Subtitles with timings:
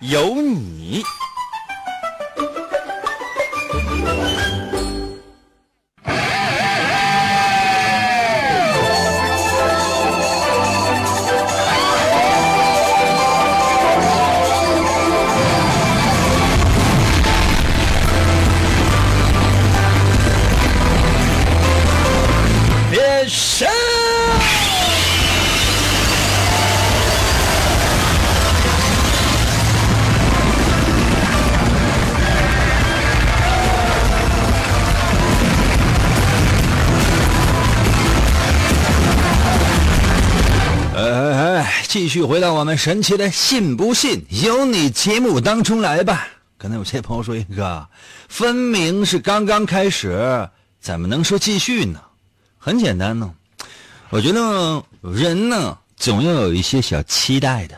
[0.00, 1.02] 有你。
[41.90, 46.28] 继续回到我们神奇的“信不信由你”节目当中来吧。
[46.56, 47.88] 刚才有些朋友说一个，
[48.28, 50.48] 分明是刚刚开始，
[50.80, 52.00] 怎么能说继续呢？
[52.58, 53.34] 很简单呢，
[54.10, 57.76] 我觉得人呢总要有一些小期待的，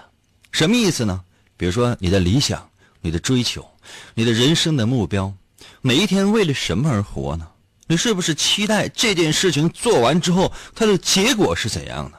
[0.50, 1.22] 什么意思呢？
[1.56, 2.68] 比如说你的理想、
[3.00, 3.66] 你的追求、
[4.12, 5.32] 你的人生的目标，
[5.80, 7.48] 每一天为了什么而活呢？
[7.86, 12.18] 你是不是期待这件事情做完之后，它的结果是怎样的？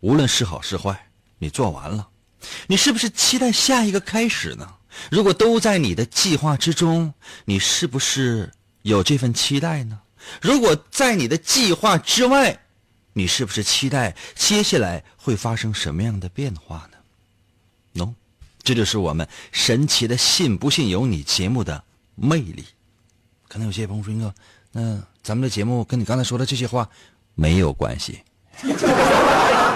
[0.00, 1.00] 无论是好是坏，
[1.40, 2.08] 你做完了，
[2.68, 4.76] 你是不是期待下一个开始呢？
[5.10, 7.14] 如果都在你的计划之中，
[7.46, 8.52] 你是不是
[8.82, 10.00] 有这份期待呢？
[10.42, 12.60] 如果在你的计划之外，
[13.14, 16.98] 你是不是期待接下来会发生什么样的变化呢
[17.92, 18.12] ？no，
[18.62, 21.82] 这就是我们神奇的“信不信由你”节目的
[22.16, 22.66] 魅力。
[23.48, 24.34] 可能有些朋友说：“，
[24.72, 26.88] 那咱们的节目跟你刚才说的这些话
[27.34, 28.20] 没有关系。”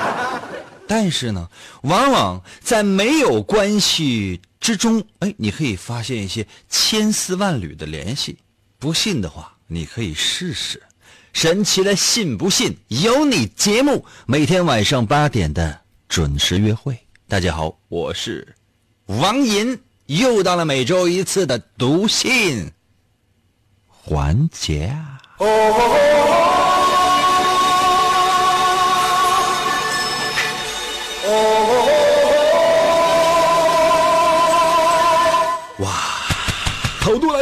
[0.86, 1.48] 但是呢，
[1.82, 8.38] 往往在没有关系之中，哎，你可以发现一些千丝万缕的联系。
[8.78, 10.82] 不信的话，你可以试试。
[11.32, 16.96] 神奇的“信不信由你”节目，每天晚上八点的准时约会。
[17.26, 18.54] 大家好，我是
[19.06, 22.70] 王银，又到了每周一次的读信
[23.88, 25.20] 环节啊。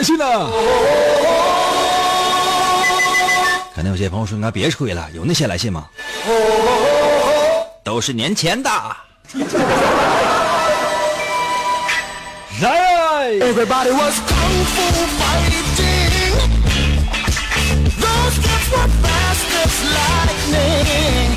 [0.03, 0.51] 信呐！
[3.75, 5.87] 可能有些朋友说：“应该别吹了，有那些来信吗？”
[7.83, 8.71] 都是年前的。
[12.61, 14.83] 来，Everybody was kung fu
[15.19, 16.34] fighting.
[17.99, 21.31] Those kids were fast as lightning.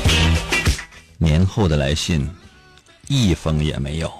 [1.18, 2.30] 年后的来信，
[3.08, 4.12] 一封也没有。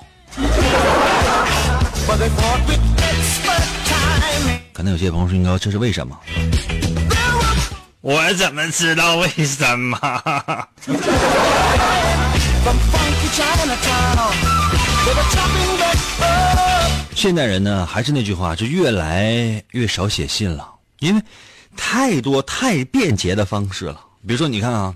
[4.77, 6.15] 可能有些朋友说：“应该这是为什么？”
[8.03, 9.99] 我怎么知道为什么.
[17.15, 21.23] 现代人呢，还是那句话，就越来越少写信了，因为
[21.75, 23.99] 太多太便捷的方式了。
[24.27, 24.95] 比如说，你看啊，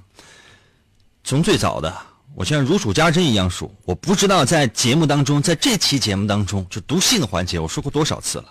[1.24, 1.90] 从最早的，
[2.34, 8.44] 我像如数家珍一样数，我不知道在节目当中，在这期节目当中，就读信的环节，我说过多少次了。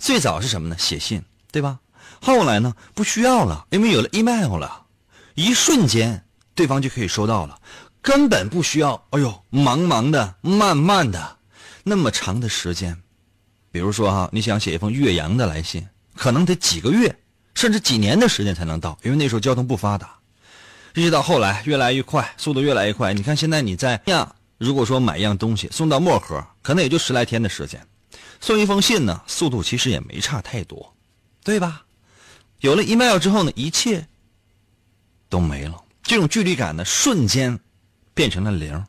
[0.00, 0.76] 最早是什么呢？
[0.78, 1.22] 写信，
[1.52, 1.78] 对吧？
[2.22, 4.86] 后来呢，不需要了，因为有了 email 了，
[5.34, 6.24] 一瞬间
[6.54, 7.60] 对方就可以收到了，
[8.00, 9.06] 根本不需要。
[9.10, 11.36] 哎呦，忙忙的，慢慢的，
[11.84, 12.96] 那么长的时间。
[13.70, 15.86] 比如说哈，你想写一封岳阳的来信，
[16.16, 17.14] 可能得几个月，
[17.54, 20.16] 甚至几年的时间才能到，因为那时候交通不发达。
[20.94, 23.12] 一直到后来越来越快，速度越来越快。
[23.12, 27.80] 你看现在你在呀，如果说买一样东西送到漠河，可能也就十来天的时间。
[28.40, 30.94] 送一封信呢，速度其实也没差太多，
[31.44, 31.84] 对吧？
[32.60, 34.06] 有了 email 之后呢，一切
[35.28, 37.60] 都没了，这种距离感呢，瞬间
[38.14, 38.84] 变成了零。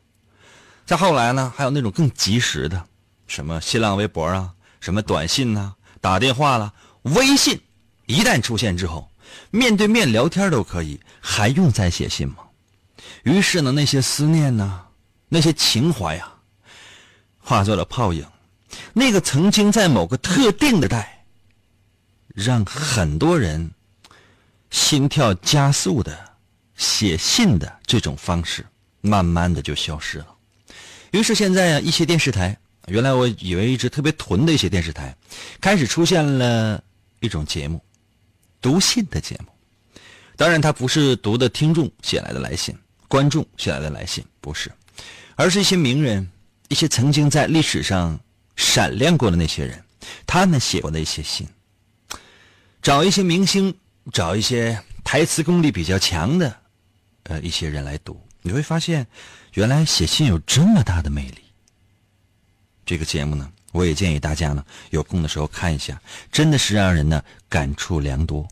[0.86, 2.86] 再后来呢，还有那种更及时的，
[3.26, 6.72] 什么新浪微博啊，什么短信呐、打电话啦、
[7.02, 7.60] 微信，
[8.06, 9.10] 一旦出现之后，
[9.50, 12.36] 面对面聊天都可以，还用再写信吗？
[13.22, 14.86] 于是呢，那些思念呐、
[15.28, 16.32] 那些情怀呀、
[17.38, 18.26] 化作了泡影。
[18.92, 21.24] 那个曾经在某个特定的代，
[22.34, 23.70] 让很多人
[24.70, 26.18] 心跳加速的
[26.76, 28.64] 写信的这种方式，
[29.00, 30.26] 慢慢的就消失了。
[31.10, 32.56] 于是现在啊，一些电视台
[32.88, 35.14] 原来我以为一直特别囤的一些电视台，
[35.60, 36.82] 开始出现了
[37.20, 37.82] 一种节目，
[38.60, 39.46] 读信的节目。
[40.36, 42.74] 当然，它不是读的听众写来的来信，
[43.06, 44.72] 观众写来的来信，不是，
[45.36, 46.26] 而是一些名人，
[46.68, 48.18] 一些曾经在历史上
[48.56, 49.82] 闪亮过的那些人，
[50.26, 51.46] 他们写过的一些信。
[52.80, 53.74] 找一些明星，
[54.12, 56.56] 找一些台词功力比较强的，
[57.24, 59.06] 呃，一些人来读，你会发现，
[59.54, 61.38] 原来写信有这么大的魅力。
[62.84, 66.02] 这个节目呢，我也建议大家呢，有空的时候看一下，
[66.32, 68.48] 真的是让人呢感触良多。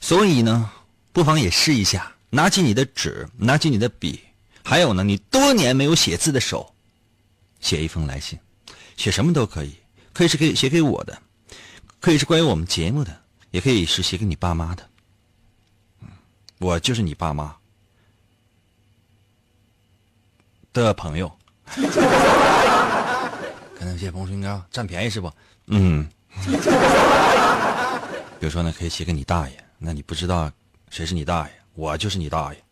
[0.00, 0.70] 所以呢，
[1.12, 4.20] 不妨也试一下，拿起你的纸，拿起你的笔，
[4.62, 6.74] 还有呢，你多年没有写字的手，
[7.60, 8.38] 写一封来信，
[8.98, 9.74] 写什么都可以，
[10.12, 11.22] 可以是给写给我的，
[12.00, 13.22] 可以是关于我们节目的。
[13.50, 14.86] 也可以是写给你爸妈的，
[16.58, 17.56] 我就是你爸妈
[20.74, 21.32] 的朋友。
[21.64, 21.80] 可
[23.80, 25.32] 能有些朋友说：“你占便宜是不？”
[25.68, 26.06] 嗯。
[28.38, 30.52] 比如说呢，可以写给你大爷，那你不知道
[30.90, 32.62] 谁是你大爷，我就是你大爷。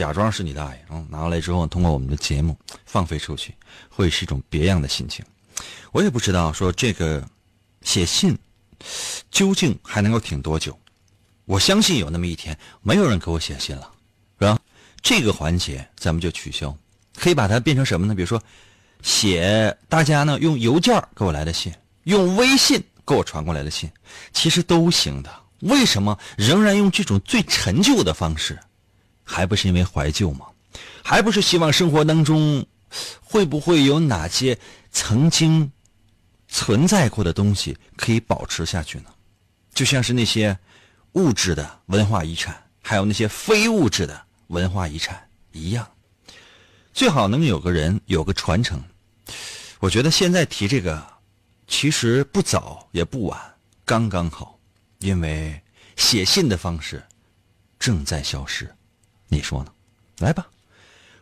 [0.00, 2.56] 假装是你大爷，嗯，拿过来之后，通过我们的节目
[2.86, 3.54] 放飞出去，
[3.90, 5.22] 会是一种别样的心情。
[5.92, 7.22] 我也不知道说这个
[7.82, 8.34] 写信。
[9.30, 10.74] 究竟还能够挺多久？
[11.44, 13.92] 我相信有那么一天，没有人给我写信了，
[14.38, 14.58] 是吧？
[15.02, 16.74] 这个环节咱们就取消，
[17.14, 18.14] 可以把它变成什么呢？
[18.14, 18.42] 比如说，
[19.02, 21.70] 写大家呢用邮件给我来的信，
[22.04, 23.90] 用微信给我传过来的信，
[24.32, 25.30] 其实都行的。
[25.58, 28.58] 为什么仍然用这种最陈旧的方式？
[29.30, 30.46] 还不是因为怀旧吗？
[31.02, 32.66] 还不是希望生活当中
[33.22, 34.58] 会不会有哪些
[34.90, 35.70] 曾经？
[36.52, 39.04] 存在过的东西可以保持下去呢，
[39.72, 40.58] 就像是那些
[41.12, 45.88] 物质的文化遗产，还有那些非物质的文化遗产一样，
[46.92, 48.82] 最好能有个人有个传承。
[49.78, 51.06] 我觉得现在提这个，
[51.68, 53.40] 其实不早也不晚，
[53.84, 54.58] 刚刚好，
[54.98, 55.62] 因为
[55.94, 57.00] 写信的方式
[57.78, 58.68] 正在消失，
[59.30, 59.70] 你说呢？
[60.18, 60.48] 来吧，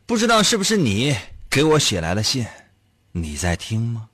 [0.07, 1.15] 不知道是不是你
[1.51, 2.47] 给我写来的信，
[3.13, 4.09] 你在听吗？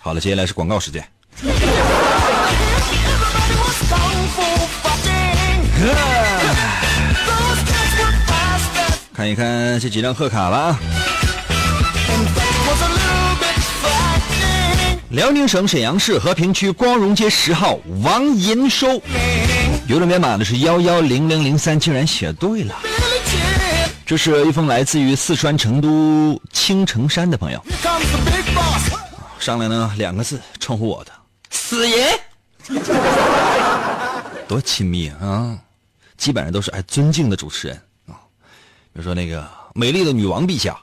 [0.00, 1.08] 好了，接下来是广告时间。
[9.14, 10.76] 看一看这几张贺卡吧。
[15.12, 18.88] 辽宁省沈阳市和平区光荣街十号王银收，
[19.86, 22.74] 邮政编码呢是幺幺零零零三，竟然写对了。
[24.06, 27.62] 这是一封来自于四川成都青城山的朋友，
[29.38, 31.12] 上来呢两个字称呼我的。
[31.50, 32.18] 死爷，
[34.48, 35.58] 多亲密啊！
[36.16, 37.76] 基本上都是哎尊敬的主持人。
[38.06, 38.16] 啊，
[38.94, 40.74] 比如说那个美丽的女王陛下，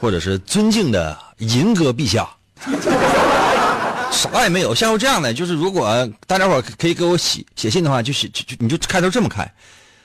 [0.00, 2.26] 或者是尊敬的银哥陛下，
[4.10, 4.74] 啥也没有。
[4.74, 9.46] 像我这样的，就是如果大家伙可以给我写写信的话，就写就就你就开头这么开。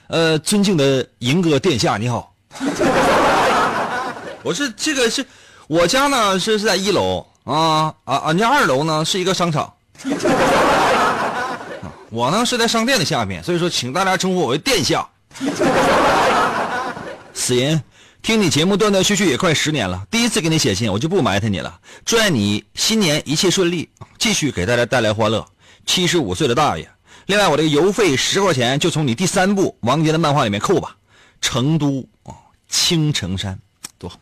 [0.08, 2.34] 呃，尊敬的银哥殿下，你好。
[4.44, 5.26] 我是这个是，
[5.68, 9.74] 我家呢是是在一楼啊啊，俺家二楼呢是一个商场。
[12.12, 15.08] 我呢是在商店的下面，所以说请大家称呼我为殿下。
[17.34, 17.82] 死人，
[18.26, 21.80] 听你节目断断续续也快十年了，第一次给你写信，我就不埋汰你了。
[22.04, 25.46] 祝愿你新年一切顺利，继续给大家带来欢乐。
[25.86, 26.90] 七十五岁的大爷。
[27.28, 30.98] 另外，我这个邮费十块钱就从你第三部王杰的漫画里面扣吧。
[31.40, 32.34] 成都啊，
[32.68, 33.60] 青城山，
[34.00, 34.18] 多好！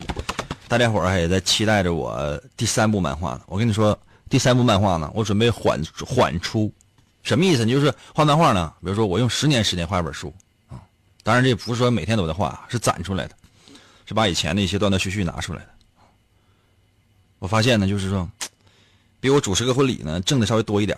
[0.68, 3.42] 大家伙儿也在期待着我第三部漫画呢。
[3.46, 3.98] 我跟你说，
[4.30, 6.70] 第三部漫画呢，我准备缓缓出，
[7.24, 7.64] 什么意思？
[7.64, 10.34] 你就是画漫画呢，比如说我用十年时间画一本书
[10.68, 10.76] 啊。
[11.24, 13.36] 当然，这不是说每天都在画，是攒出来的，
[14.06, 15.68] 是把以前的一些断断续续拿出来的。
[17.40, 18.30] 我发现呢，就是说，
[19.20, 20.98] 比我主持个婚礼呢，挣的稍微多一点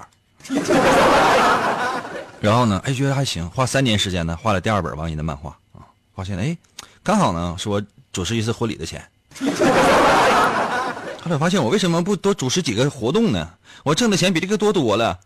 [2.40, 2.80] 然后呢？
[2.86, 5.82] 哎，觉得还行，花三年时间呢，画了第二本王银的漫画啊。
[6.16, 6.56] 发现哎，
[7.02, 7.82] 刚好呢，是我
[8.14, 9.04] 主持一次婚礼的钱。
[11.24, 13.50] 后来发现我为什么不多主持几个活动呢？
[13.84, 15.20] 我挣的钱比这个多多了。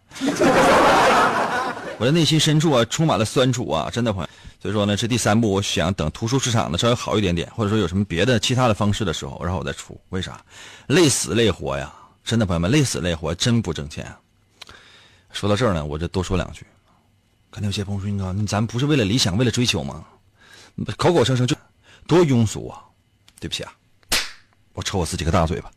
[1.99, 4.29] 我的内心深处啊，充满了酸楚啊，真的朋友。
[4.61, 9.99] 所以说呢，这第三部我想等图书市场呢稍微好一点点，或者说有什么别的其他的方式的时候，然后我再出。
[10.07, 10.41] 为啥？
[10.87, 11.93] 累死累活呀！
[12.23, 14.09] 真的朋友们，累死累活真不挣钱。
[15.33, 16.65] 说到这儿呢，我就多说两句。
[17.51, 20.05] 肯定有些朋友说：“你看，咱不是为了理想，为了追求吗？
[20.97, 21.53] 口口声声就
[22.07, 22.79] 多庸俗啊！
[23.41, 23.73] 对不起啊，
[24.71, 25.69] 我抽我自己个大嘴巴。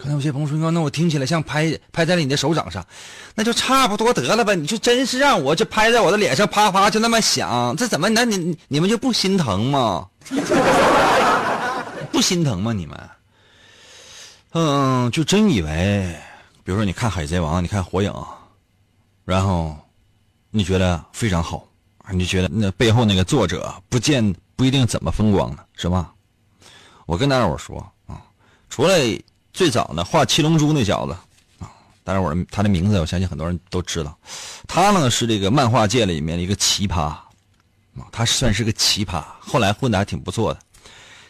[0.00, 2.82] 可能有些朋友说，那我听起来像拍拍在了你的手掌上，
[3.34, 4.54] 那就差不多得了吧？
[4.54, 8.08] 你就真是让我就拍在我的脸上，啪啪就那么响，这怎么？
[8.08, 10.08] 那你你们就不心疼吗？
[12.10, 12.72] 不心疼吗？
[12.72, 12.98] 你们？
[14.52, 16.16] 嗯，就真以为，
[16.64, 18.10] 比如说你看《海贼王》，你看《火影》，
[19.26, 19.76] 然后
[20.50, 21.62] 你觉得非常好，
[22.10, 26.10] 你觉得那背后那个作者不见不一定怎么风光呢，是吧？
[27.04, 28.22] 我跟大伙说啊，
[28.70, 28.94] 除了。
[29.52, 31.12] 最早呢，画七龙珠那小子
[31.58, 31.70] 啊，
[32.04, 34.16] 当然我他的名字我相信很多人都知道。
[34.66, 37.26] 他呢是这个漫画界里面的一个奇葩啊，
[38.12, 40.60] 他算是个奇葩，后来混的还挺不错的。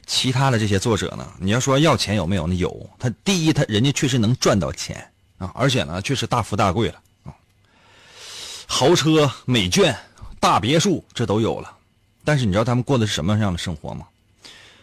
[0.07, 2.55] 其他的这些作者呢，你要说要钱有没有呢？
[2.55, 2.91] 有。
[2.99, 5.09] 他第一，他人家确实能赚到钱
[5.39, 7.33] 啊，而且呢，确实大富大贵了啊，
[8.67, 9.95] 豪车、美眷、
[10.41, 11.77] 大别墅这都有了。
[12.25, 14.07] 但是你知道他们过的是什么样的生活吗？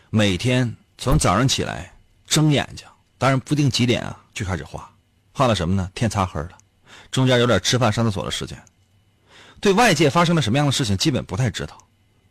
[0.09, 1.93] 每天从早上起来
[2.25, 2.87] 睁眼睛。
[3.17, 4.89] 当然不定几点啊就开始画，
[5.33, 5.89] 画了什么呢？
[5.95, 6.51] 天擦黑了，
[7.09, 8.61] 中间有点吃饭上厕所的时间，
[9.59, 11.75] 对外界发生了什么样的事情基本不太知道，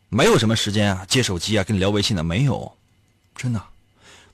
[0.09, 2.73] 没有什么时间啊接手机啊跟你聊微信的没有，
[3.35, 3.61] 真的，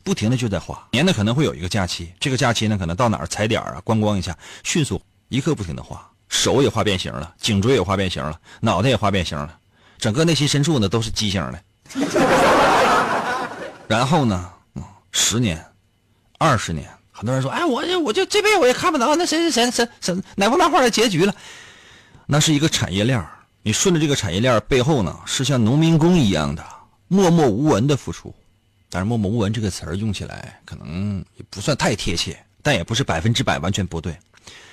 [0.03, 0.87] 不停的就在画。
[0.93, 9.59] 年呢可能会有一个假期，这个假期呢可能到哪儿踩点啊观光一下，迅速一刻不停的画，手也画变形了，颈椎也画变形了，脑袋也画变形了，
[9.99, 11.65] 整个内心深处呢都是畸形的。
[13.89, 14.51] 然后呢，
[15.13, 15.65] 十年。
[16.43, 21.33] 二十年，很多人说：“哎，我就我就这辈子我也看不到那谁谁谁谁谁哪部漫画的结局了。”
[22.27, 23.25] 那是一个产业链
[23.63, 26.65] 你顺着这个产业链背后呢，是像农民工一样的
[27.07, 28.35] 默默无闻的付出。
[28.91, 34.19] 但是“默默无闻”这个词儿用起来可能也不算太贴切，但也不是百分之百完全不对。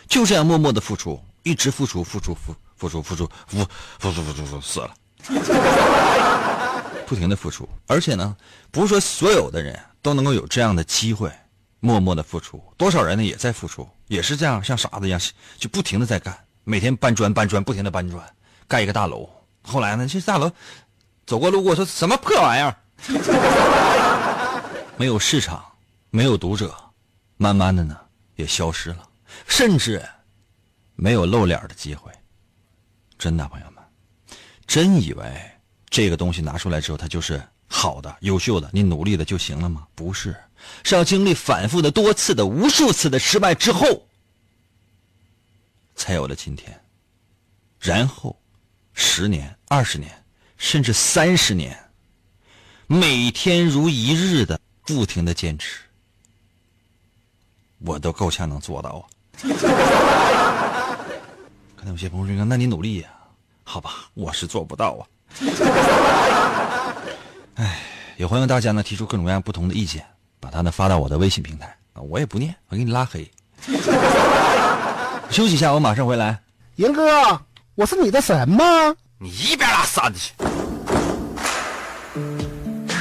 [0.08, 3.60] 就这样默默的付出，一直付出，付出，付付出，付出，付
[4.00, 4.92] 付出，付出，付死了，
[7.06, 7.70] 不停的付出。
[7.86, 8.36] 而且呢，
[8.72, 11.32] 不是说所有的人都能够有这样的机会。
[11.80, 13.24] 默默的付出，多少人呢？
[13.24, 15.20] 也在付出，也是这样，像傻子一样，
[15.58, 18.22] 就不停的在干，每天搬砖搬砖，不停的搬砖，
[18.68, 19.30] 盖一个大楼。
[19.62, 20.52] 后来呢，这大楼
[21.26, 22.76] 走过路过说什么破玩意儿，
[24.98, 25.64] 没有市场，
[26.10, 26.76] 没有读者，
[27.38, 27.98] 慢慢的呢
[28.36, 29.08] 也消失了，
[29.48, 30.04] 甚至
[30.96, 32.12] 没有露脸的机会。
[33.18, 33.84] 真的，朋友们，
[34.68, 35.52] 真以为
[35.90, 39.88] 这个东西拿出来之后，它就是好的、优秀的，你努力的就行了吗？
[39.96, 40.36] 不是。
[40.84, 44.06] 是要经历反复的、多次的、无数次的失败之后，
[45.96, 46.80] 才有了今天。
[47.80, 48.38] 然后，
[48.94, 50.24] 十年、二十年，
[50.58, 51.78] 甚至三十年，
[52.88, 55.80] 每天如一日的不停的坚持，
[57.80, 59.08] 我都够呛能做到啊！
[61.78, 63.10] 可能有些朋友说：“那你努力呀？”
[63.64, 65.08] 好吧，我是做不到啊。
[67.56, 67.82] 哎，
[68.18, 70.06] 也欢迎大家呢提出各种各样不同的意见。
[70.40, 73.30] 把它呢发到我的微信平台啊，我也不念，我给你拉黑。
[75.30, 76.40] 休息一下，我马上回来。
[76.78, 77.40] 严哥，
[77.76, 78.64] 我是你的神吗？
[79.18, 80.34] 你一边拉扇子去。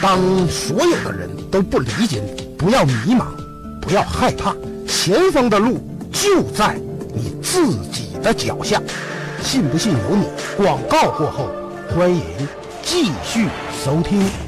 [0.03, 0.19] 当
[0.49, 3.27] 所有的人都不理解你，不要迷茫，
[3.81, 4.55] 不要害怕，
[4.87, 5.81] 前方的路
[6.13, 6.75] 就在
[7.15, 8.81] 你自己的脚下。
[9.43, 10.29] 信不信由你。
[10.57, 11.49] 广告过后，
[11.97, 12.23] 欢迎
[12.83, 13.49] 继续
[13.85, 14.48] 收听。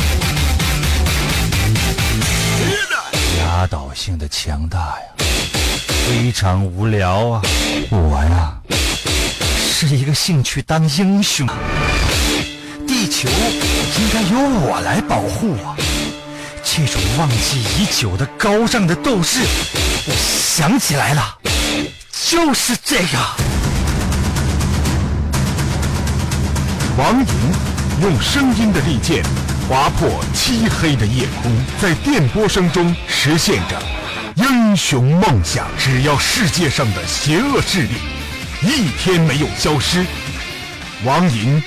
[3.39, 5.25] 压倒性的强大呀，
[6.07, 7.41] 非常无聊啊！
[7.89, 8.53] 我呀，
[9.71, 11.47] 是一个兴趣当英雄，
[12.87, 15.75] 地球应该由我来保护啊！
[16.63, 19.39] 这种忘记已久的高尚的斗志，
[20.07, 21.37] 我想起来了，
[22.29, 23.17] 就是这个。
[26.97, 27.25] 王莹
[28.01, 29.23] 用声音的利剑。
[29.71, 31.49] 划破漆黑的夜空，
[31.81, 33.81] 在电波声中实现着
[34.35, 35.65] 英雄梦想。
[35.77, 37.93] 只要世界上的邪恶势力
[38.61, 40.05] 一天没有消失，
[41.05, 41.63] 王莹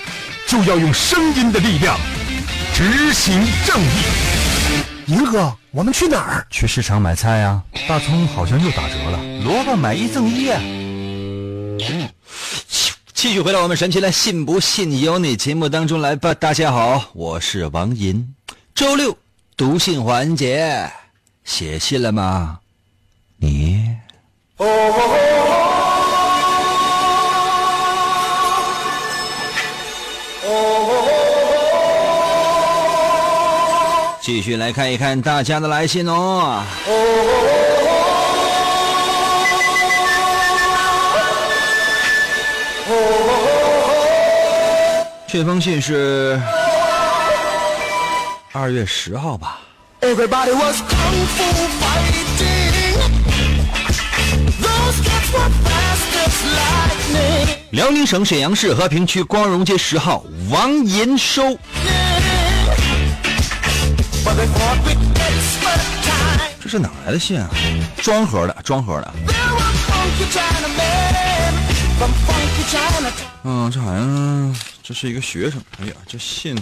[0.46, 1.96] 就要用声音的力量
[2.74, 5.06] 执行正义。
[5.06, 6.46] 银哥，我们去哪儿？
[6.50, 7.62] 去市场买菜呀。
[7.88, 10.50] 大葱好像又打折了，萝卜买一赠一。
[13.24, 16.34] 继续回到我们神奇的“信不信由你”节目当中来吧。
[16.34, 18.34] 大家好，我是王银。
[18.74, 19.16] 周六
[19.56, 20.86] 读信环节，
[21.42, 22.58] 写信了吗？
[23.38, 23.96] 你。
[34.20, 36.62] 继续来看一看大家的来信哦。
[45.34, 46.40] 这封信是
[48.52, 49.58] 二月十号吧。
[57.72, 61.58] 辽宁省沈阳市和平区光荣街十号，王银收。
[66.62, 67.50] 这是哪来的信啊？
[67.96, 69.12] 装盒的，装盒的。
[73.42, 75.58] 嗯，这好像这是一个学生。
[75.80, 76.54] 哎呀，这信，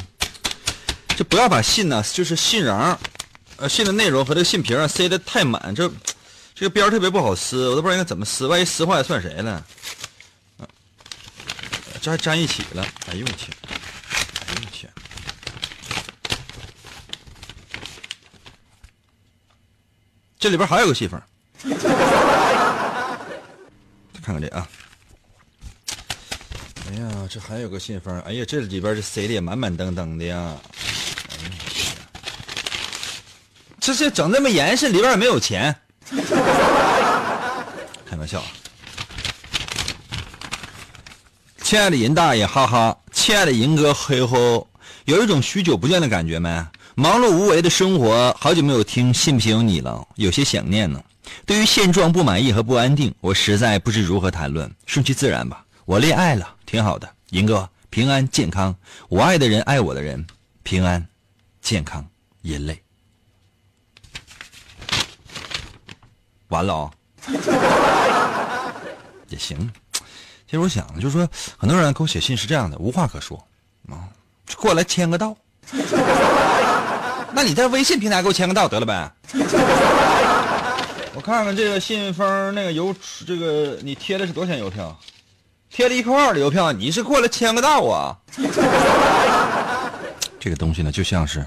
[1.17, 2.97] 这不要把信呢，就是信瓤，
[3.57, 5.93] 呃，信的内容和这个信瓶啊塞的太满，这
[6.55, 9.65] 这个边特别不好撕，我都不知道应该怎么撕，万一撕坏了算谁呢？
[12.01, 13.51] 这还粘一起了，哎呦我天！
[13.67, 14.93] 哎呦我天！
[20.39, 21.21] 这里边还有个信封，
[24.23, 24.69] 看看这啊。
[26.93, 30.55] 哎呀，这还有个信封，哎呀，这里边这塞的也满满登登的呀！
[31.31, 31.51] 哎呀，
[33.81, 35.75] 这这整这么严实，里边也没有钱，
[38.05, 38.47] 开玩笑啊！
[41.63, 42.95] 亲爱的银大爷，哈哈！
[43.11, 44.69] 亲爱的银哥，嘿吼！
[45.07, 46.63] 有一种许久不见的感觉没？
[46.95, 51.03] 忙碌无为的生活，好久没有听《信不信由你》了，有些想念呢。
[51.47, 55.65] 对于现状不满意和不安定，我实在不知如何谈论，顺其自然吧。
[55.85, 57.09] 我恋爱了，挺好的。
[57.31, 58.75] 银哥，平安健康，
[59.09, 60.25] 我爱的人，爱我的人，
[60.63, 61.07] 平安
[61.61, 62.07] 健康，
[62.43, 62.81] 银泪。
[66.49, 66.91] 完了啊、
[69.29, 69.71] 也行。
[70.47, 73.37] 其实我想，就是说，很多人给我写信是这样的，无话可说
[73.89, 74.09] 啊，
[74.57, 75.37] 过来签个到。
[77.35, 79.11] 那你在微信平台给我签个到得了呗。
[81.15, 82.95] 我看看这个信封，那个邮
[83.27, 84.97] 这个你贴的是多少钱邮票？
[85.73, 88.15] 贴了一块二的邮票，你是过来签个到啊？
[90.39, 91.47] 这个东西呢，就像是，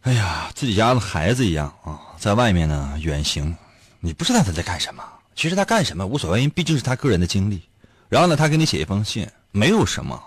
[0.00, 3.54] 哎呀，自己家的孩子一样啊，在外面呢远行，
[4.00, 5.04] 你不知道他在干什么。
[5.36, 7.62] 其实他干什么无所谓，因为毕竟是他个人的经历。
[8.08, 10.18] 然后呢，他给你写一封信，没有什么，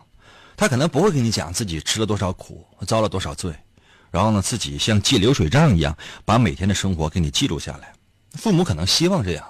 [0.56, 3.52] 他可能不会跟你讲自己吃了多少苦，遭了多少罪。
[4.12, 7.92] 然后呢，自己像记流水账一样，把每天的生活给你记录下来。
[8.34, 9.44] 父母可能希望这样，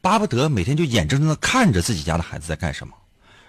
[0.00, 2.94] 巴不得每天就眼睁睁的看着自己家的孩子在干什么。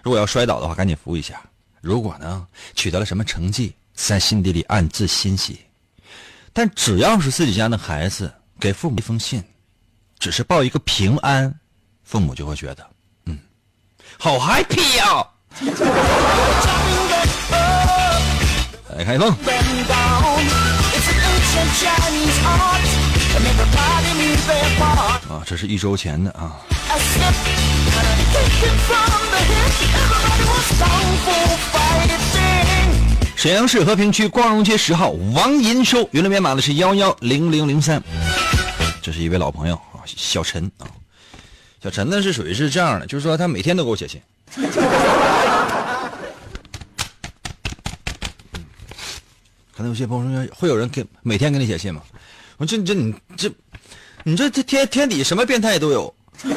[0.02, 1.34] 如果要摔倒的话，赶紧扶一下；
[1.80, 5.60] 如果呢取得了什么成绩，在心底里暗自欣喜。
[6.52, 9.44] 但只要是自己家的孩子给父母一封信，
[10.18, 11.54] 只是报一个平安，
[12.02, 12.84] 父母就会觉得，
[13.26, 13.38] 嗯，
[14.18, 15.24] 好 happy 呀、
[18.96, 19.32] 来看一封。
[25.28, 26.56] 啊，这是一周前的啊。
[33.36, 38.02] 沈阳市和平区光荣街十号王银收，娱乐编码的是幺幺零零零三。
[39.00, 40.84] 这是一位老朋友啊，小陈啊，
[41.82, 44.20] 小陈呢是属于是这样的，就是说他每天都给我写信。
[49.74, 52.02] 可能有些朋友说，会有人给每天给你写信吗？
[52.60, 53.50] 我这这你这，
[54.22, 56.14] 你这这天天底什么变态都有。
[56.44, 56.52] 嗯，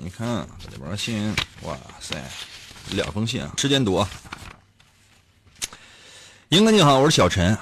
[0.00, 2.14] 你看这里边的信，哇塞，
[2.92, 4.08] 两封信啊，时间多。
[6.50, 7.58] 英哥你好，我是小陈。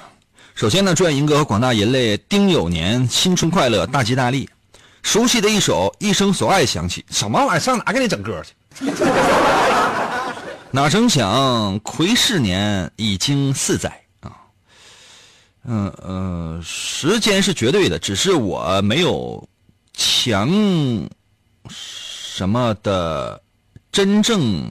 [0.55, 4.47] 首先呢，祝愿银哥和广大人类丁酉年新春快乐，大吉大利。
[5.03, 7.61] 熟悉的一首《一生所爱》响起，什么玩意？
[7.61, 8.53] 上哪给你整歌去？
[10.73, 13.99] 哪成想癸巳年已经四载！
[15.65, 19.49] 嗯嗯，时间是绝对的，只是我没有
[19.93, 20.49] 强
[21.69, 23.43] 什么的
[23.93, 24.71] 真正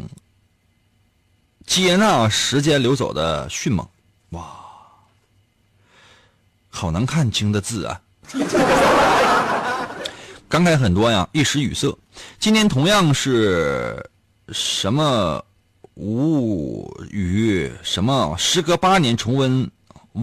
[1.65, 3.87] 接纳时间流走的迅猛。
[4.29, 4.47] 哇，
[6.69, 8.01] 好难看清的字啊！
[10.49, 11.95] 感慨很多呀，一时语塞。
[12.39, 14.03] 今天同样是
[14.51, 15.45] 什么
[15.93, 18.35] 无语什么？
[18.37, 19.69] 时隔八年重温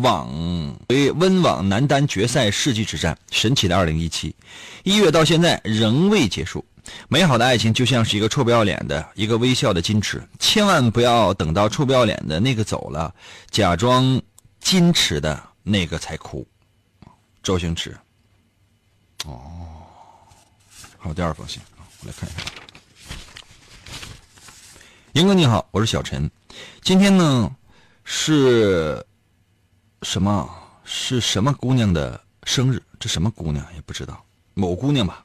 [0.02, 4.35] 网为温网男单决赛世纪之战，神奇的二零一七，
[4.85, 6.64] 一月到现在仍未结束。
[7.09, 13.12] 美好的爱情就像是一个臭不要脸的一个微笑的矜持，千万不要等到臭不要脸的那个走了，
[13.50, 14.22] 假装
[14.62, 16.46] 矜持的那个才哭。
[17.42, 17.96] 周星驰，
[20.98, 22.38] 还有第二封信啊，我来看一下。
[25.12, 26.30] 英哥你好，我是小陈，
[26.82, 27.50] 今天呢
[28.04, 29.04] 是
[30.07, 30.49] 什么？
[30.85, 32.81] 是什么姑娘的生日？
[33.01, 35.25] 这什么姑娘也不知道，某姑娘吧？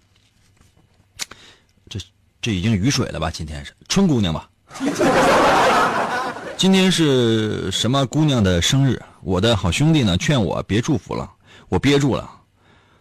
[1.88, 2.00] 这
[2.42, 3.30] 这已经雨水了吧？
[3.30, 4.50] 今天是春姑娘吧？
[6.58, 9.00] 今天是什么姑娘的生日？
[9.22, 11.32] 我的好兄弟呢劝我别祝福了，
[11.70, 12.28] 我憋住了。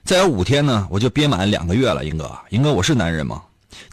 [0.04, 2.04] 再有五天呢，我就憋满两个月了。
[2.04, 3.42] 英哥，英哥，我是男人吗？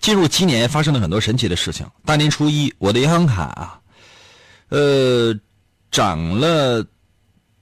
[0.02, 1.90] 进入鸡年发生了很多神奇的事情。
[2.04, 3.80] 大年初一，我的银行卡啊，
[4.68, 5.34] 呃，
[5.90, 6.86] 涨了，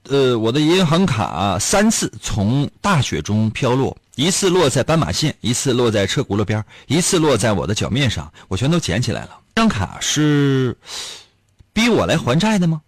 [0.07, 9.39] 呃，我的银行卡三次从大雪中飘落，一次落在斑马线，一次落在车轱辘边，一次落在我的脚面上，我全都捡起来了。
[9.55, 10.77] 这张卡是
[11.73, 12.81] 逼我来还债的吗？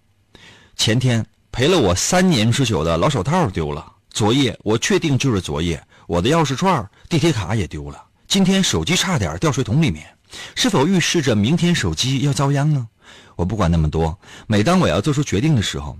[0.76, 8.04] 前天陪了我三年之久的老手套丢了，昨夜我确定就是昨夜，我的钥匙串、地铁卡也丢了。
[8.28, 10.06] 今天手机差点掉水桶里面，
[10.54, 12.88] 是否预示着明天手机要遭殃呢？
[13.36, 15.98] 我不管那么多，每当我要做出决定的时候，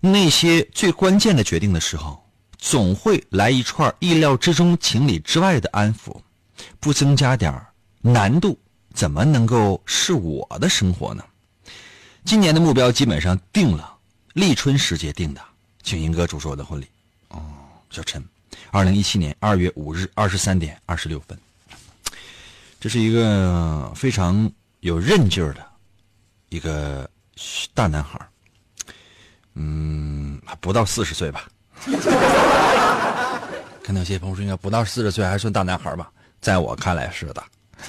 [0.00, 2.22] 那些最关键的决定的时候，
[2.58, 6.20] 总会来一串意料之中、情理之外的安抚，
[6.80, 7.60] 不增加点
[8.00, 8.58] 难度，
[8.94, 11.24] 怎么能够是我的生活呢？
[12.24, 13.96] 今年的目标基本上定了，
[14.34, 15.40] 立春时节定的，
[15.82, 16.86] 请英哥主持我的婚礼。
[17.28, 17.42] 哦，
[17.90, 18.24] 小陈，
[18.70, 21.38] 二零一七年二月五日二十三点二十六分，
[22.80, 25.64] 这是一个非常有韧劲儿的
[26.48, 27.08] 一个
[27.74, 28.18] 大男孩
[29.56, 31.48] 嗯，不到四十岁吧？
[33.82, 36.10] 看到有些朋友说，应该不到四十岁还算大男孩吧？
[36.40, 37.42] 在我看来是的。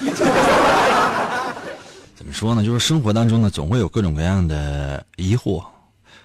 [2.16, 2.64] 怎么说呢？
[2.64, 5.64] 就是生活当中呢，总会有各种各样的疑惑。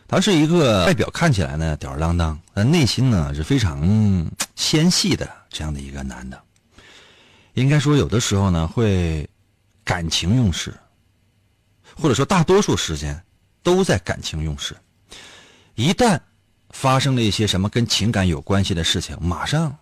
[0.08, 6.40] 他是一个外表看起来呢吊儿郎当，但内心呢是非常纤细的这样的一个男的。
[7.54, 9.28] 应该说，有的时候呢会
[9.84, 10.74] 感情用事，
[12.00, 13.20] 或者说大多数时间
[13.62, 14.76] 都在感情用事。
[15.76, 16.20] 一旦
[16.70, 19.76] 发生了一些什么跟情感有关系的事情，马上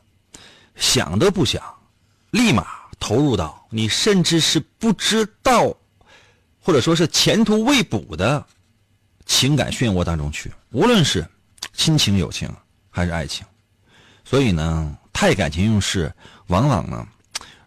[0.76, 1.62] 想都不想，
[2.32, 2.66] 立马
[3.00, 5.76] 投入到你甚至是不知道，
[6.60, 8.46] 或者说是前途未卜的
[9.26, 10.52] 情感漩涡当中去。
[10.72, 11.28] 无论是
[11.74, 12.50] 亲情、友情
[12.90, 13.46] 还是爱情，
[14.24, 16.14] 所以呢，太感情用事，
[16.48, 17.06] 往往呢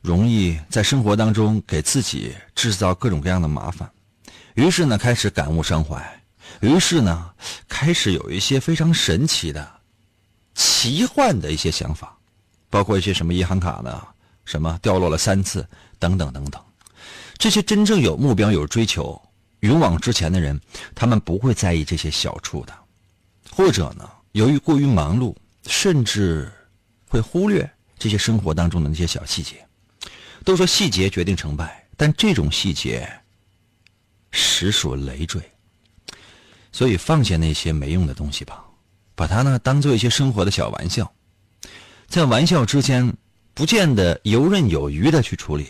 [0.01, 3.91] 容易在生活当中给自己制造各种各样的麻烦。
[4.55, 6.24] 于是呢，开始感悟伤怀。
[6.61, 7.31] 于是呢，
[7.69, 9.81] 开始有一些非常神奇的、
[10.55, 12.17] 奇幻的一些想法，
[12.71, 14.07] 包括一些什么银行卡呢，
[14.45, 15.67] 什么掉落了三次，
[15.99, 16.63] 等等等等。
[17.37, 19.21] 这些真正有目标、有追求、
[19.61, 20.59] 勇往直前的人，
[20.95, 22.73] 他们不会在意这些小处的，
[23.51, 25.35] 或者呢，由于过于忙碌，
[25.67, 26.51] 甚至
[27.09, 29.67] 会忽略这些生活当中的那些小细节。
[30.45, 33.11] 都说细节决定成败，但这种细节
[34.31, 35.43] 实属累赘。
[36.75, 38.65] 所以放下那些没用的东西吧，
[39.15, 41.15] 把它呢当做一些生活的小玩笑，
[42.09, 43.17] 在玩笑之间
[43.55, 45.69] 不见得游刃有余的去处理，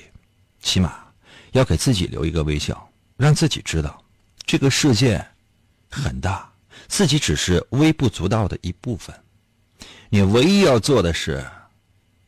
[0.63, 1.05] 起码
[1.53, 2.89] 要给自己留一个微笑，
[3.19, 4.03] 让自己知道
[4.47, 5.23] 这个世界
[5.91, 6.51] 很大，
[6.89, 9.15] 自己只是微不足道的一部分。
[10.09, 11.47] 你唯一要做的是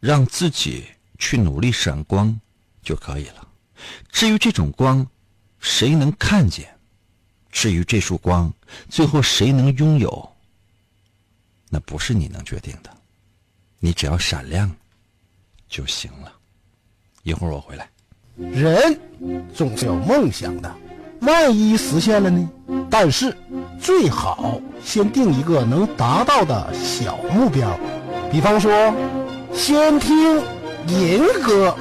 [0.01, 0.85] 让自己
[1.19, 2.39] 去努力闪光
[2.83, 3.49] 就可以了。
[4.11, 5.07] 至于这种光，
[5.61, 6.69] 谁能看见？
[7.51, 8.53] 至于这束光，
[8.89, 10.33] 最后谁能拥有，
[11.69, 12.91] 那不是你能决定的，
[13.79, 14.71] 你只要闪亮
[15.69, 16.33] 就行了。
[17.23, 17.89] 一会儿我回来。
[18.37, 18.99] 人
[19.55, 20.75] 总是有梦想的，
[21.23, 22.49] 万一实现了呢？
[22.91, 23.37] 但是
[23.81, 27.79] 最好先定一个能达到的小目标，
[28.31, 28.71] 比方说，
[29.53, 30.37] 先听
[30.89, 31.77] 银歌，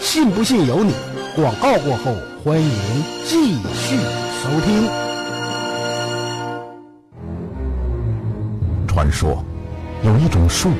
[0.00, 0.92] 信不信由你。
[1.36, 3.96] 广告过后，欢迎继续
[4.42, 5.09] 收听。
[9.00, 9.42] 传说
[10.02, 10.72] 有一种树，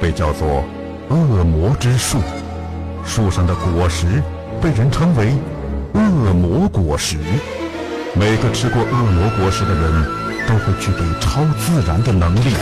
[0.00, 0.64] 被叫做
[1.08, 2.20] 恶魔之树，
[3.04, 4.22] 树上的果实
[4.62, 5.32] 被人称为
[5.92, 7.18] 恶魔果实。
[8.14, 10.04] 每个吃过恶魔果实的人
[10.46, 12.54] 都会具备超自然的能力。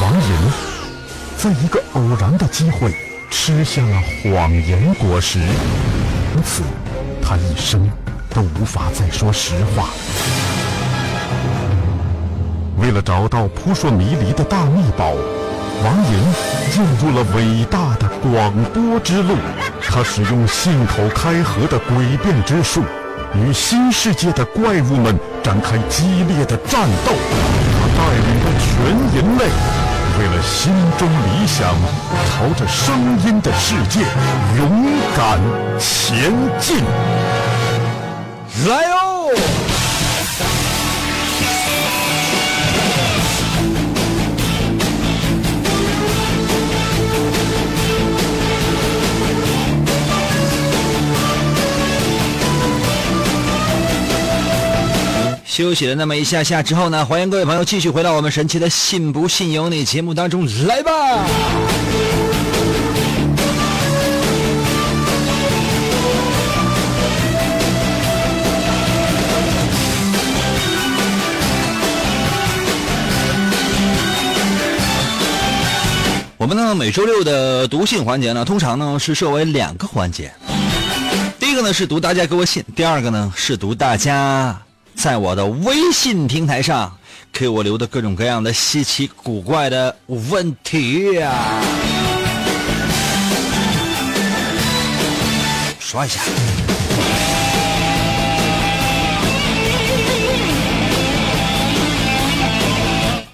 [0.00, 0.52] 王寅
[1.36, 2.90] 在一个偶然的机会
[3.28, 5.40] 吃下了谎言果实，
[6.32, 6.62] 从此
[7.20, 7.86] 他一生
[8.30, 9.90] 都无法再说实话。
[12.88, 15.12] 为了找到扑朔迷离的大秘宝，
[15.84, 16.24] 王寅
[16.72, 19.36] 进入了伟大的广播之路。
[19.82, 22.82] 他使用信口开河的诡辩之术，
[23.34, 27.12] 与新世界的怪物们展开激烈的战斗。
[27.74, 28.72] 他带领着全
[29.14, 29.44] 人类
[30.18, 31.74] 为了心中理想，
[32.24, 32.96] 朝着声
[33.26, 34.00] 音的世界
[34.56, 35.38] 勇敢
[35.78, 36.78] 前进。
[38.66, 39.07] 来哦！
[55.58, 60.92] 休息了那么一下下之后呢，欢迎各位朋友继续回到我们神奇的“信不信由你”节目当中来吧。
[76.36, 80.32] 我们呢每周六的读信环节呢，通常呢是设为两个环节。
[81.40, 84.56] 第一个呢是读大家给我信，第二个呢是读大家
[84.98, 86.92] 在我的微信平台上
[87.32, 91.62] 给我留的各种各样的稀奇古怪的问题呀、
[95.78, 96.20] 刷一下。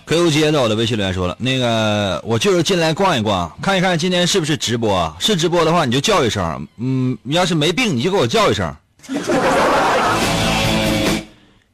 [0.07, 5.17] Q 街的我的微信留言说了，那个我就是进来逛一逛，看一看今天是不是直播。
[5.19, 6.69] 是直播的话，你就叫一声。
[6.77, 8.71] 嗯，你要是没病，你就给我叫一声。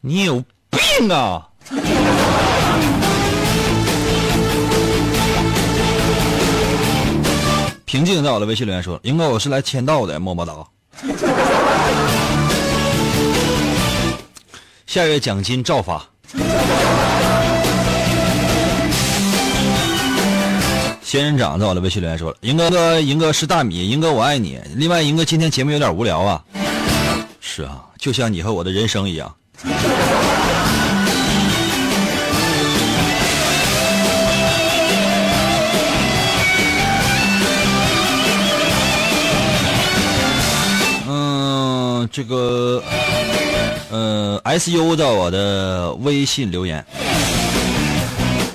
[0.02, 1.46] 你有病啊！
[7.84, 10.54] 平静在我的微信留言说，英哥我是来签到的，么么哒。
[14.86, 16.02] 下月奖金照发。
[21.02, 24.58] 仙人掌在我的微信留言说了：“银哥哥，银哥是大米，银哥我爱你。
[24.76, 26.42] 另外，银哥今天节目有点无聊啊。
[27.40, 29.30] 是啊，就像你和我的人生一样。
[41.06, 42.82] 嗯，这个，
[43.90, 46.82] 呃，SU 在我的微信留言。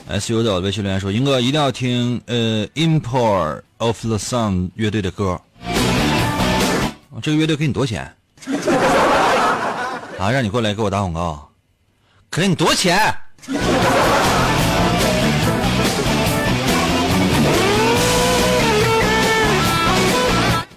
[0.09, 5.39] SU 在我的微信留言说：“英哥一定要听呃 Import of the Sun 乐队的歌。
[7.21, 8.11] 这个乐队给你多少钱？
[10.25, 11.47] 啊，让你过来给我打广告，
[12.31, 12.97] 给你多少钱？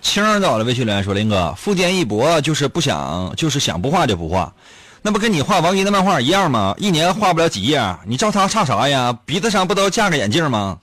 [0.02, 4.52] 青儿在我的微信留言说：林哥，富坚义博就是不想，就是想不画就不画。”
[5.00, 6.74] 那不跟你画王一的漫画一样吗？
[6.76, 9.16] 一年画不了几页，你照他差啥呀？
[9.24, 10.76] 鼻子上不都架个眼镜吗？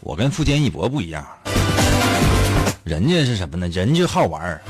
[0.00, 1.22] 我跟富坚义博不一样，
[2.82, 3.68] 人家是什么呢？
[3.68, 4.62] 人就好玩儿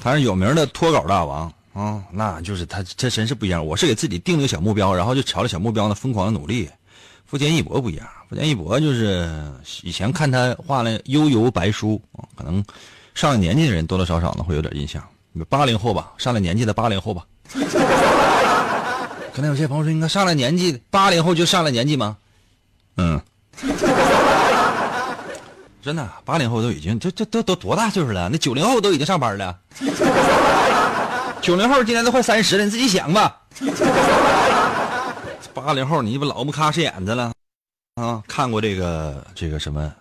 [0.00, 3.64] 他是有名的脱稿大王啊，那就是他，这真是不一样。
[3.64, 6.68] 我是给自己定了个小目标，然后就朝着小目标呢疯狂的努力。
[7.26, 9.30] 富坚义博不一样，富坚义博就是
[9.82, 12.00] 以前看他画了《悠游白书》，
[12.34, 12.64] 可能
[13.14, 15.00] 上了年纪的人多多少少呢会有点印象。
[15.48, 17.24] 八零后吧，上了年纪的八零后吧。
[19.32, 22.16] 可能有些朋友说，应该上了年纪，八零后就上了年纪吗？
[22.96, 23.20] 嗯，
[25.82, 28.28] 真的，八零后都已经这这都都多大岁数了？
[28.28, 29.58] 那九零后都已经上班了。
[31.40, 33.40] 九零后今年都快三十了，你自己想吧。
[35.52, 37.32] 八零后你不老不卡是眼子了
[37.96, 38.22] 啊？
[38.28, 39.92] 看过这个这个什么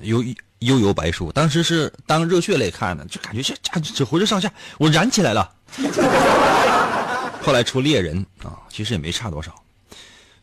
[0.00, 0.24] 悠。
[0.60, 5.52] 悠悠白书，当时是当热血来看的，就感觉这这这浑身上下我燃起来了。
[7.42, 9.54] 后来出猎人啊，其实也没差多少。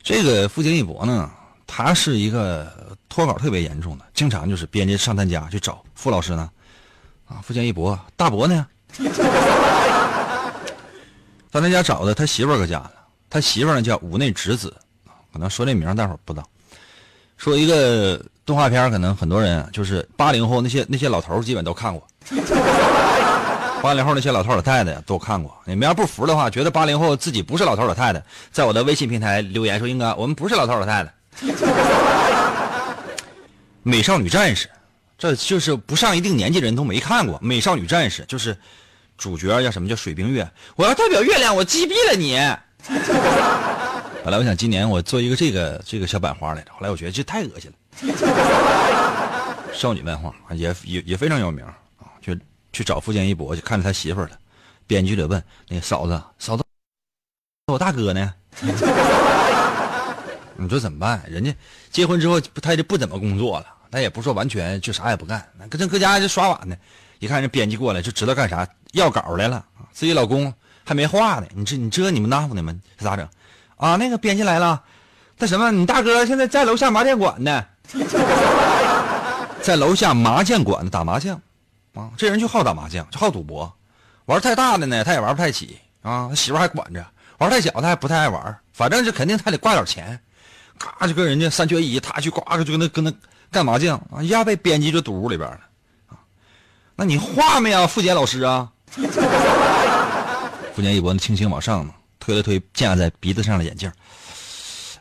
[0.03, 1.31] 这个富坚义博呢，
[1.65, 2.71] 他是一个
[3.13, 6.49] 脱稿特别严重的，经常就是编辑上他家去找傅老师呢。
[7.27, 8.65] 啊，富坚义博大伯呢，
[11.53, 12.89] 上他家找的，他媳妇儿搁家呢。
[13.29, 14.75] 他媳妇儿呢叫五内直子，
[15.31, 16.45] 可能说这名大伙儿不知道。
[17.37, 22.07] 说一个动画片，可能很多人就是八零后那些那些老头基本都看过，
[23.83, 25.55] 八零后那些老头老太太都看过。
[25.65, 31.13] 你们要不服的话，觉得八零后自己不是老头老太太，在我的微信平台留言说：“应该我们不是老头老太太。”
[33.83, 34.69] 美少女战士，
[35.17, 37.37] 这就是不上一定年纪人都没看过。
[37.41, 38.57] 美少女战士就是
[39.17, 42.35] 主角叫什么叫水冰月，我要代表月亮，我击毙了你。
[44.23, 47.77] 本来我想今年我做一个这个这个小版花来着，后来我觉得这太恶心了。
[49.73, 51.77] 少女漫画也也也非常有名啊，
[52.21, 52.39] 去
[52.71, 54.31] 去找富坚义博，去看着他媳妇了。
[54.87, 56.63] 编剧得问那嫂子，嫂子，
[57.67, 58.33] 我大哥呢？
[60.63, 61.21] 你说怎么办？
[61.27, 61.53] 人家
[61.91, 66.75] 结婚之后他就不怎么工作了，他也不说完全就啥也不干，搁这搁家就刷碗呢。
[67.19, 69.63] 一看这编辑过来就知道干啥，要稿来了。
[69.93, 72.75] 自己老公还没画呢，你这你这你们那乎呢吗？
[72.97, 73.27] 咋整？
[73.77, 74.81] 啊，那个编辑来了，
[75.37, 77.65] 那什么，你大哥现在在楼下麻将馆呢，
[79.61, 81.39] 在楼下麻将馆打麻将，
[81.93, 83.71] 啊，这人就好打麻将，就好赌博，
[84.25, 87.05] 玩太大的呢，他也玩不太起啊，他媳妇还管着，
[87.37, 90.19] 玩太小他还不太爱玩，反正就肯定他得挂点钱，
[90.83, 93.13] 咔就跟人家三缺一，他去呱就跟那跟那
[93.49, 95.59] 干麻将啊，一下被编辑就堵屋里边了
[96.07, 96.19] 啊。
[96.95, 98.69] 那你画没啊，付杰老师啊？
[100.75, 103.89] 付杰一脖子轻轻往上呢，推了推架在鼻子上的眼镜。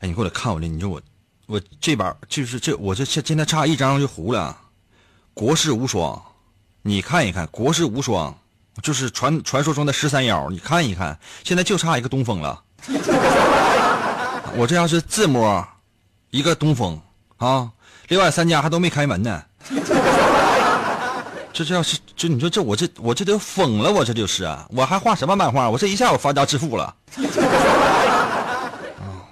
[0.00, 1.00] 哎，你过来看我这，你说我
[1.46, 4.56] 我这把就是这我这现现在差一张就糊了，
[5.34, 6.22] 国士无双，
[6.82, 8.32] 你看一看国士无双，
[8.82, 12.62] 就是传传说中的十三幺，你看一看，现在就差一个东风了。
[14.54, 15.66] 我这要是自摸，
[16.32, 16.98] 一个东风
[17.36, 17.70] 啊，
[18.08, 19.44] 另外三家还都没开门呢。
[21.52, 25.68] 这这要是就你说这我这我这都疯了，我这就是啊，我还画什么漫画？
[25.68, 26.84] 我这一下我发家致富了。
[28.96, 29.28] 啊，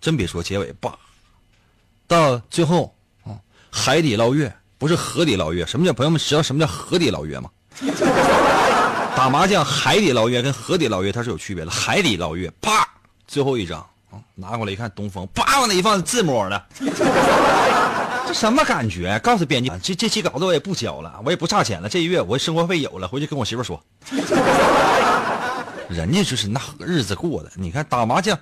[0.00, 0.98] 真别说结尾吧，
[2.08, 3.38] 到最后啊，
[3.70, 7.48] 海底捞月不是河底捞月，什么叫朋友们知道什么叫河底捞月吗？
[9.14, 12.84] 打麻将海底捞月跟河底捞月它是有区别的，海底捞月啪
[13.28, 13.86] 最后一张
[14.34, 16.66] 拿过来一看东风，啪往那一放自摸的。
[18.26, 19.18] 这什么感觉？
[19.22, 21.88] 告诉编辑，这这期稿子我也不交了，我也不差钱了。
[21.88, 23.80] 这一月我生活费有了，回去跟我媳妇说。
[25.88, 28.36] 人家就是那日子过的，你看打麻将，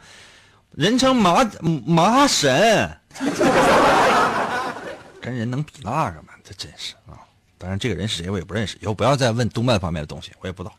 [0.70, 1.44] 人称麻
[1.84, 2.98] 麻神，
[5.20, 6.28] 跟人能比那个吗？
[6.44, 7.18] 这真是啊！
[7.58, 10.74] 当然，这个人是谁我也不认识，以后不要再问动漫方面的东西，我也不知道。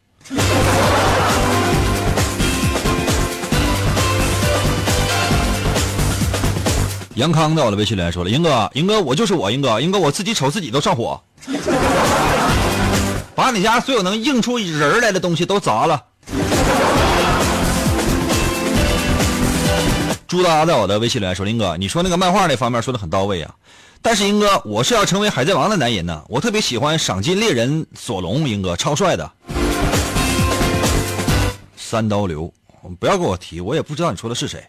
[7.15, 11.21] 杨康在我的微信里面说了：“英哥，英哥，我就是我，英哥，英哥，我自己瞅自己都上火，
[13.35, 16.03] 把你家所有能映出人来的东西都砸了。
[20.27, 23.53] ”朱达在我的微信里面说：“英哥，你说那个漫画那方面说的很到位啊，
[24.01, 29.31] 但是英哥，我是要成为海贼王的男人呢，我特别喜欢赏金猎人索隆，英哥超帅的。”
[31.77, 32.51] 三刀流，
[32.99, 34.67] 不要跟我提，我也不知道你说的是谁。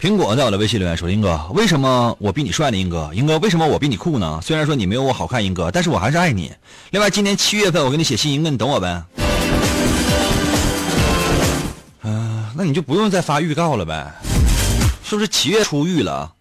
[0.00, 2.76] 苹果在我的微信留言说：“英哥，为什么我比你帅呢？
[2.78, 4.40] 英哥，英哥，为什么我比你酷呢？
[4.42, 6.50] 虽然说你没有我好看，英哥，但是我还是爱你。
[6.88, 9.02] 另外，今年七月份我给你写信，英哥，你等我呗。
[12.02, 14.10] 嗯、那你就不用再发预告了呗，
[15.04, 16.32] 是不是七月初遇了？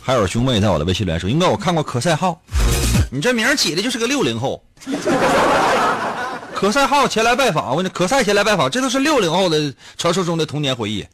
[0.00, 2.42] 还有兄妹在我的微信留言说：英哥，我看过可赛号，
[3.08, 4.60] 你这名起的就是个六零后。”
[6.62, 11.04] 可赛号前来拜访，我跟你可赛前来拜访，这都是六零后的传说中的童年回忆。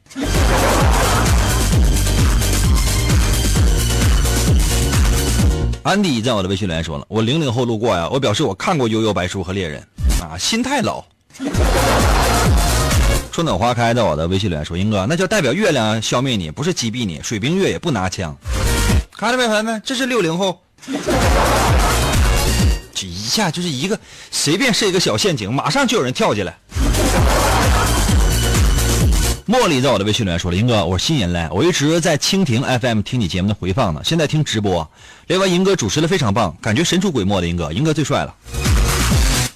[5.83, 9.83] 安迪在我的微信留言说了，我零零后路过呀，我表示我看过《悠悠白书》和《猎人》，
[10.23, 11.03] 啊，心太老。
[13.33, 18.37] 春暖花开在我的微信留言说，英哥，那叫代表月亮消灭你，不是击毙你，水冰月也不拿枪。
[19.17, 20.61] 看到没，朋友们，这是六零后。
[23.07, 23.99] 一下就是一个
[24.31, 26.59] 随便设一个小陷阱，马上就有人跳进来。
[29.47, 34.87] 茉莉在我的微信里面说了：“英哥，我是新人来，我一直在蜻蜓 FM 听你节目的回放呢，现在听直播。
[35.29, 37.49] 另外，英哥主持的非常棒，感觉神出鬼没的。
[37.49, 38.35] 英哥，英哥最帅了。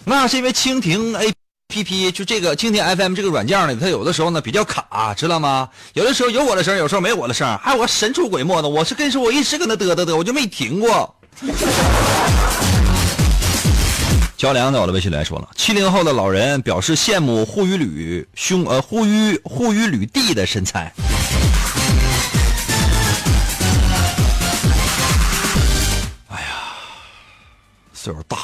[0.06, 5.68] 那是因为蜻蜓 APP 就这个蜻蜓 FM 这个软件呢，它有的时候呢比较卡，知道吗？
[5.92, 8.68] 有的时候有我的声，有时候没我的声，还有我神出鬼没的。
[8.70, 11.14] 我是跟你说，我一直跟他嘚嘚嘚，我就没停过。”
[14.42, 20.92] 焦良在我的微信里来说了，七零后的老人表示羡慕护鱼吕兄呃护鱼护鱼吕弟的身材。
[26.26, 26.46] 哎呀，
[27.92, 28.36] 岁数大，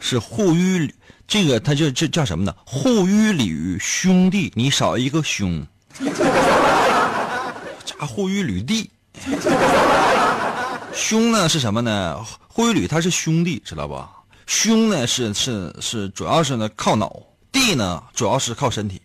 [0.00, 0.92] 是护鱼吕
[1.28, 2.52] 这个他就这叫什么呢？
[2.64, 5.64] 护鱼吕兄弟，你少一个兄，
[7.84, 8.90] 加护鱼吕弟。
[10.94, 12.18] 兄呢是什么呢？
[12.48, 14.10] 护鱼吕他是兄弟，知道吧？
[14.46, 17.16] 兄呢是是是主要是呢靠脑，
[17.50, 19.00] 弟呢主要是靠身体。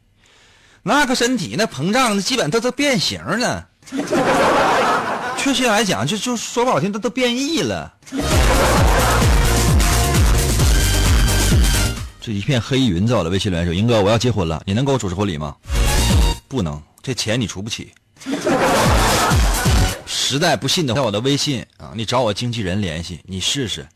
[0.83, 3.67] 那个身体那膨胀，那基本它都变形了。
[5.37, 7.93] 确切来讲，就就说不好听，它都变异了。
[12.19, 15.55] 这一片黑云在我的微信留言说：“英哥，我要结婚了，你能给我主持婚礼吗？”
[16.49, 17.93] 不能，这钱你出不起。
[20.29, 23.87] 实在不信的话，在我的微信啊，你找我经纪人联系，你试试。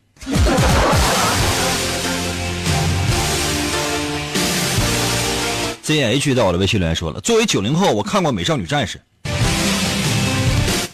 [5.84, 8.98] ZH 在我的微信留言说了，作为九零后，我看过《美少女战士》，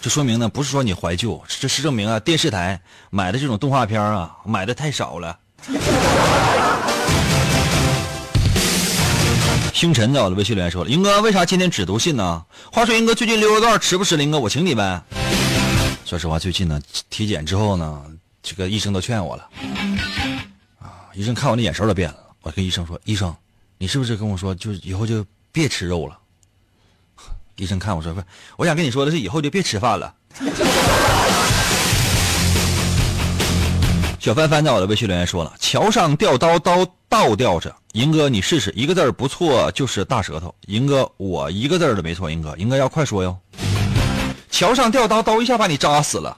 [0.03, 2.81] 这说明呢，不是说你怀旧，这是证明啊，电视台
[3.11, 5.39] 买的这种动画片啊，买的太少了。
[9.73, 12.43] 星辰在我的微信留言说了：“英哥，为啥今天只读信呢？
[12.73, 14.33] 话说英哥最近溜肉段吃不吃林？
[14.33, 15.01] 哥，我请你呗。”
[16.09, 16.81] 说实话，最近呢，
[17.11, 18.03] 体检之后呢，
[18.43, 19.47] 这个医生都劝我了。
[20.81, 22.17] 啊，医生看我那眼神都变了。
[22.41, 23.37] 我跟医生说：“医生，
[23.77, 26.19] 你是不是跟我说，就以后就别吃肉了？”
[27.57, 28.23] 医生看我说：“不，
[28.57, 30.15] 我想跟你说的是，以后就别吃饭了。”
[34.19, 37.77] 小帆帆在我的微信留言说了：“桥上吊刀，刀倒吊着。
[37.93, 40.55] 银哥，你试试，一个字儿不错就是大舌头。
[40.69, 42.31] 银哥，我一个字儿都没错。
[42.31, 43.39] 银哥，赢哥要快说哟。
[44.59, 46.37] 桥上吊刀，刀一下把你扎死了。”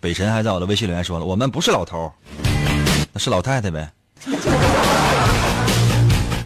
[0.00, 2.10] 北辰还在我的微信留言说了：“我们不是老头，
[3.12, 3.86] 那是老太太呗。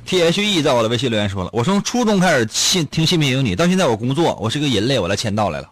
[0.04, 5.68] ”T H E 在我的微信留言说了：“我从初中开始信听新品有你，到现在我工作，我是个人类，我来签到来了。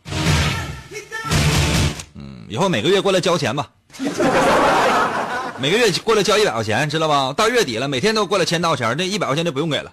[2.14, 3.68] 嗯，以后每个月过来交钱吧，
[5.59, 7.32] 每个月过来交一百块钱，知道吧？
[7.36, 9.93] 到月底了，每天都过来签到钱，那一百块钱就不用给了，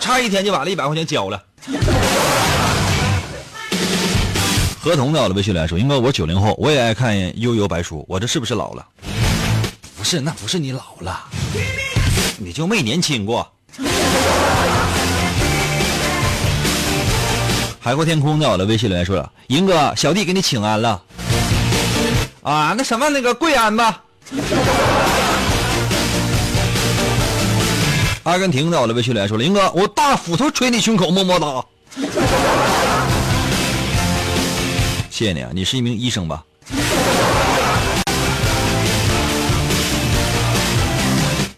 [0.00, 1.42] 差一天就把那一百块钱交了。”
[4.80, 8.86] 合同在我的微信留言说：“英哥，我九零后，我也爱看《悠悠白书》，我这是不是老了？
[9.96, 11.24] 不是，那不是你老了，
[12.38, 13.50] 你就没年轻过。”
[17.80, 21.02] 海阔天空在我的微信留言说了：“英哥，小弟给你请安了。
[22.42, 24.02] 啊，那什么，那个跪安吧。”
[28.26, 31.64] 阿根廷在我的微信里说了：“英哥，我大斧头捶你胸口，么么哒。
[35.08, 36.44] ”谢谢你啊，你是一名医生吧？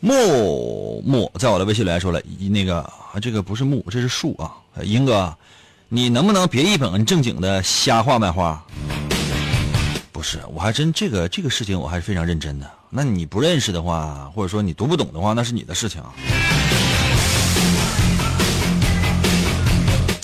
[0.01, 2.87] 木木在我的微信里来说了，那个
[3.23, 4.53] 这个不是木，这是树啊。
[4.83, 5.35] 英哥，
[5.89, 8.63] 你能不能别一本正经的瞎画漫画？
[10.13, 12.71] 不是，我还真这个这个事情我还是非常认真的。
[12.91, 16.03] 那你不认识的话，或者说你读不懂的话，那是你的事情。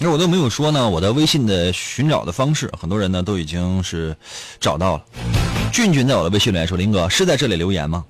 [0.01, 4.17] 那我都没有说呢，我的微信的寻找的方式，很多人呢都已经是
[4.61, 5.05] 找到了。
[5.73, 8.05] 俊俊在我的微信里说：“林哥是在这里留言吗？”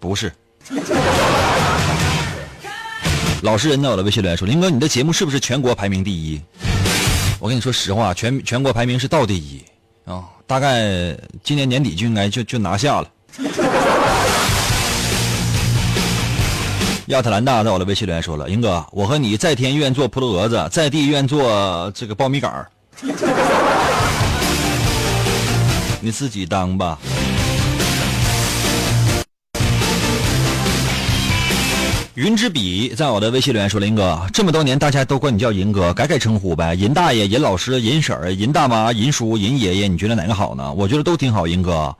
[0.00, 0.32] 不是。
[3.42, 6.40] 老实人在我的微信里说：“林哥，你的节目是不是全国排名第一？”
[7.40, 9.62] 我跟你说实话，全全国排名是倒第一
[10.04, 13.08] 啊，大概今年年底就应该就就拿下了。
[17.08, 22.70] 亚特兰大在我的微信留言说了：“英哥，我和你在天愿做扑棱蛾子，在地愿做这个苞米杆儿，
[26.00, 26.98] 你自己当吧。”
[32.14, 40.72] 云之笔在我的微信留言说：“林哥，这么多年大家都管你叫银哥，改改称呼呗，银大爷、银老师、银婶儿、银大妈、银叔、银爷爷，你觉得哪个好呢？
[40.74, 41.92] 我觉得都挺好，银哥。”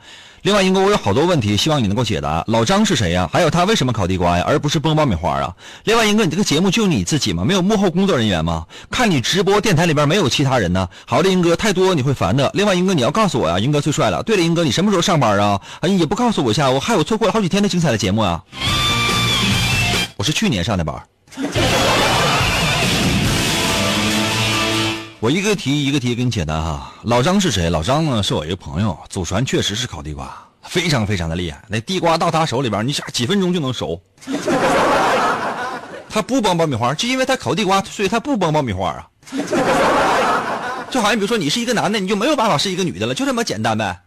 [0.43, 2.45] 另外，银哥，我有好多问题，希望你能够解答。
[2.47, 3.29] 老张是谁呀？
[3.33, 5.53] 还有他为什么烤地瓜呀，而不是崩爆米花啊？
[5.83, 7.45] 另外，银哥，你这个节目就你自己吗？
[7.45, 8.67] 没有幕后工作人员吗？
[8.93, 10.89] 看你直播，电台里边没有其他人呢。
[11.07, 12.49] 好的，银哥，太多你会烦的。
[12.55, 14.23] 另外，银哥，你要告诉我呀，银哥最帅了。
[14.23, 15.61] 对了，银哥，你什么时候上班啊？
[15.83, 18.45] 也不告诉我一下，我还有错过了好几天的精彩的节目啊。
[20.17, 20.95] 我是去年上的班。
[25.19, 26.93] 我一个题一个题给你解答哈。
[27.03, 27.69] 老张是谁？
[27.69, 30.31] 老张呢，是我一个朋友，祖传确实是烤地瓜，
[30.63, 31.63] 非常非常的厉害。
[31.67, 34.01] 那地瓜到他手里边，你想几分钟就能熟。
[36.09, 39.07] 他不崩爆米花，就因为他烤地瓜，所以他不崩爆米花啊。
[40.91, 43.99] 就好像比如说你是一个男的，你就没有办法是一个女的了，就这么简单呗。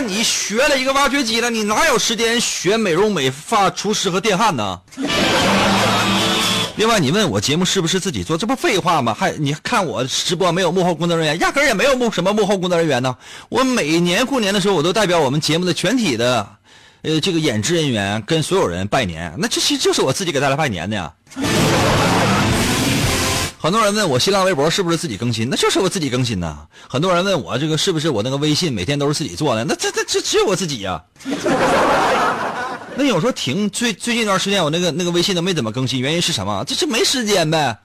[0.00, 4.80] 你学了一个挖掘机了，你哪有时间学美容美发、厨师和电焊呢？
[6.76, 9.14] 另外，你问我节目是不是自己做，这不废话吗？
[9.18, 13.14] 还你看我直播没有幕后工作人员，压根儿也没有幕什么幕后工作人员呢。
[13.50, 16.48] 我每年过年的时候，我都代表我们节目的全体的，
[17.02, 19.34] 呃，这个演职人员跟所有人拜年。
[19.38, 21.12] 那这其实就是我自己给大家拜年的呀。
[23.62, 26.60] 很多人问我新浪微博是不是自己更新，那就是我自己更新呐。
[26.88, 30.98] 很多人问我这个是不是我那个微信每天都是自己做的，那这这这只有我自己呀。
[32.96, 36.64] 那有时候停，最最近一段时间我那个那个微信都没怎么更新，原因是什么？
[36.66, 37.76] 这是没时间呗。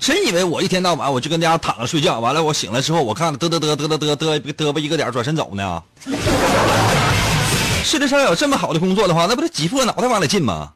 [0.00, 5.82] 真以为我一天到晚我就跟家躺着睡觉，完了我醒了之后，我看嘚嘚嘚嘚嘚嘚嘚嘚吧一个点转身走呢？
[7.84, 10.70] 世界上有这么好的工作的话，那不得挤破脑袋往里进吗？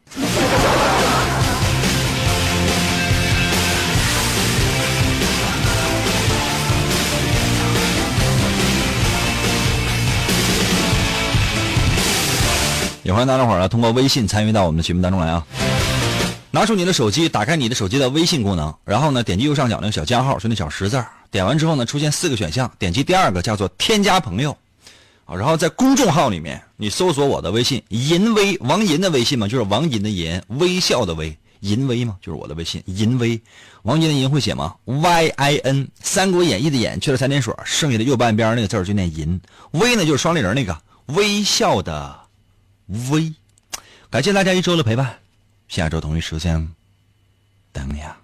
[13.07, 15.47] 也欢迎大家伙儿呢通过微信参与到我们的节目当中来啊。
[16.51, 21.07] 拿出你的手机，打开你的手机的微信功能，然后呢，点击右上角那个小加号，是那小十字儿。
[21.31, 24.51] 点完之后呢，出现四个选项，点击第二个叫做添加朋友，
[25.25, 33.41] 啊，然后在公众号里面你搜索我的微信银威王银的微信嘛，就是王银的银，微笑的微，银威嘛，就是我的微信银威。
[33.83, 39.41] 王银的银会写吗？Y I N，《三国演义》的演去了三点水，剩下的右半边那个字儿就念银。
[39.71, 40.77] 微呢就是双立人那个
[41.07, 42.26] 微笑的
[42.87, 43.33] 微。
[44.11, 45.19] 感谢大家一周的陪伴，
[45.69, 46.75] 下周同一时间
[47.73, 48.21] 等你啊。